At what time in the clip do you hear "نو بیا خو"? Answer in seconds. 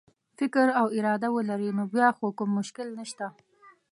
1.77-2.27